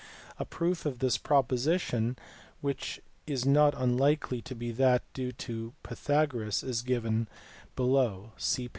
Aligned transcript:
A 0.39 0.45
proof 0.45 0.87
of 0.87 0.97
this 0.97 1.19
proposition 1.19 2.17
which 2.59 2.99
is 3.27 3.45
not 3.45 3.75
unlikely 3.77 4.41
to 4.41 4.55
be 4.55 4.71
that 4.71 5.03
due 5.13 5.31
to 5.33 5.73
Pythagoras 5.83 6.63
is 6.63 6.81
given 6.81 7.27
below 7.75 8.31
(see 8.35 8.67
p. 8.67 8.69